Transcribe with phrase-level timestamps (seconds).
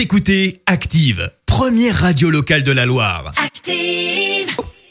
[0.00, 3.34] Vous écoutez Active, première radio locale de la Loire.
[3.36, 4.48] Active.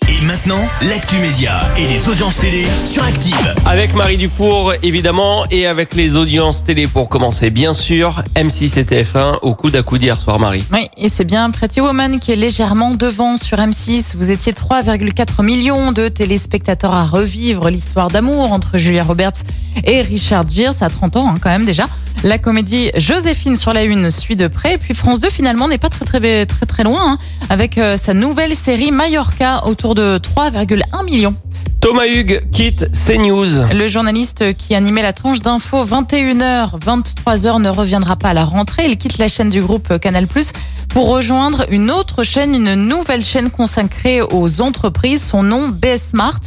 [0.08, 3.56] Et maintenant, l'actu média et les audiences télé sur Active.
[3.66, 8.22] Avec Marie Dufour, évidemment, et avec les audiences télé pour commencer, bien sûr.
[8.36, 10.64] M6 et TF1 au coude à coude hier soir, Marie.
[10.72, 14.16] Oui, et c'est bien Pretty Woman qui est légèrement devant sur M6.
[14.16, 19.42] Vous étiez 3,4 millions de téléspectateurs à revivre l'histoire d'amour entre Julia Roberts
[19.86, 20.76] et Richard Gere.
[20.76, 21.88] Ça a 30 ans hein, quand même déjà.
[22.24, 24.74] La comédie Joséphine sur la une suit de près.
[24.74, 27.18] Et puis France 2 finalement n'est pas très très très très loin hein,
[27.50, 31.36] avec euh, sa nouvelle série Mallorca autour de 3,1 millions.
[31.82, 33.74] Thomas Hugues quitte CNews.
[33.74, 38.84] Le journaliste qui animait la tranche d'info 21h, 23h ne reviendra pas à la rentrée.
[38.88, 40.28] Il quitte la chaîne du groupe Canal+,
[40.90, 45.24] pour rejoindre une autre chaîne, une nouvelle chaîne consacrée aux entreprises.
[45.24, 46.40] Son nom, BS Smart.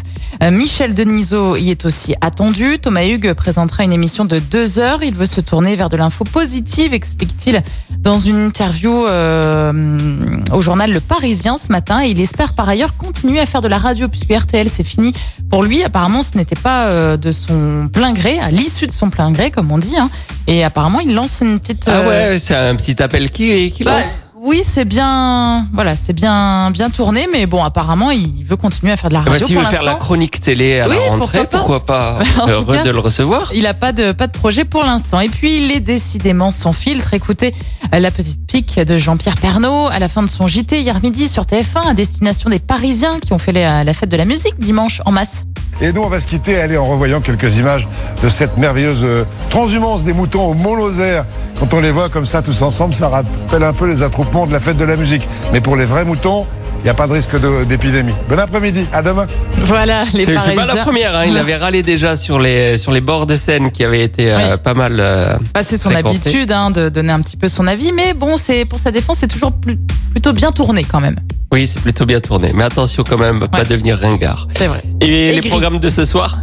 [0.42, 2.78] Euh, Michel Denisot y est aussi attendu.
[2.80, 5.02] Thomas Hugues présentera une émission de deux heures.
[5.02, 7.62] Il veut se tourner vers de l'info positive, explique-t-il
[7.98, 10.16] dans une interview euh,
[10.52, 12.02] au journal Le Parisien ce matin.
[12.02, 15.12] Il espère par ailleurs continuer à faire de la radio puisque RTL c'est fini
[15.50, 15.82] pour lui.
[15.82, 19.50] Apparemment, ce n'était pas euh, de son plein gré, à l'issue de son plein gré,
[19.50, 19.96] comme on dit.
[19.96, 20.10] Hein.
[20.46, 21.84] Et apparemment, il lance une petite.
[21.88, 24.22] Ah ouais, c'est un petit appel qui, qui bah, lance.
[24.44, 28.96] Oui, c'est bien, voilà, c'est bien, bien tourné, mais bon, apparemment, il veut continuer à
[28.96, 30.96] faire de la Ah bah, radio S'il pour veut faire la chronique télé à Oui,
[30.96, 32.18] la rentrée, pourquoi pas.
[32.34, 33.52] pourquoi Heureux cas, de le recevoir.
[33.54, 35.20] Il a pas de pas de projet pour l'instant.
[35.20, 37.14] Et puis il est décidément sans filtre.
[37.14, 37.54] Écoutez
[37.94, 41.28] euh, la petite pique de Jean-Pierre Pernaud à la fin de son JT hier midi
[41.28, 44.58] sur TF1 à destination des Parisiens qui ont fait la, la fête de la musique
[44.58, 45.44] dimanche en masse.
[45.82, 47.88] Et nous, on va se quitter, allez, en revoyant quelques images
[48.22, 51.24] de cette merveilleuse euh, transhumance des moutons au Mont-Lozère.
[51.58, 54.52] Quand on les voit comme ça tous ensemble, ça rappelle un peu les attroupements de
[54.52, 55.26] la fête de la musique.
[55.52, 56.46] Mais pour les vrais moutons,
[56.80, 57.30] il n'y a pas de risque
[57.66, 58.14] d'épidémie.
[58.28, 59.26] Bon après-midi, à demain.
[59.58, 61.24] Voilà les C'est pas la première, hein.
[61.26, 64.56] il avait râlé déjà sur les, sur les bords de Seine qui avaient été euh,
[64.56, 64.96] pas mal.
[65.00, 66.16] euh, Bah, c'est son fréquentés.
[66.16, 69.18] habitude hein, de donner un petit peu son avis, mais bon, c'est pour sa défense,
[69.18, 69.78] c'est toujours plus-
[70.12, 71.16] plutôt bien tourné quand même.
[71.52, 72.52] Oui, c'est plutôt bien tourné.
[72.54, 73.64] Mais attention quand même, pas Ouais.
[73.66, 74.48] devenir ringard.
[74.56, 74.82] C'est vrai.
[75.00, 76.38] Et les programmes de ce soir?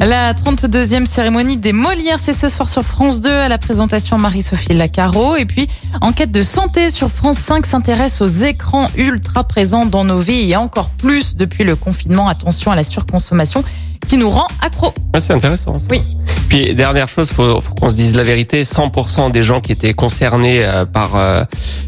[0.00, 4.74] La 32e cérémonie des Molières, c'est ce soir sur France 2 à la présentation Marie-Sophie
[4.74, 5.36] Lacaro.
[5.36, 5.66] Et puis,
[6.02, 10.56] enquête de santé sur France 5 s'intéresse aux écrans ultra présents dans nos vies et
[10.56, 12.28] encore plus depuis le confinement.
[12.28, 13.64] Attention à la surconsommation
[14.06, 14.92] qui nous rend accro.
[15.14, 15.78] Ouais, C'est intéressant.
[15.78, 15.86] Ça.
[15.90, 16.02] Oui.
[16.48, 18.62] Puis dernière chose, faut, faut qu'on se dise la vérité.
[18.64, 21.44] 100% des gens qui étaient concernés euh, par euh,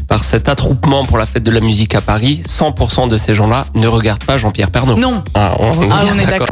[0.07, 3.65] par cet attroupement pour la fête de la musique à Paris, 100% de ces gens-là
[3.75, 4.97] ne regardent pas Jean-Pierre Pernaud.
[4.97, 5.23] Non.
[5.33, 6.47] Ah, on, Ah, on est d'accord.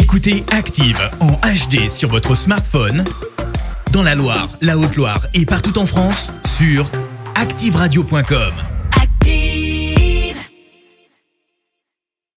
[0.00, 3.04] Écoutez Active en HD sur votre smartphone,
[3.92, 6.90] dans la Loire, la Haute-Loire et partout en France, sur
[7.34, 8.52] activeradio.com.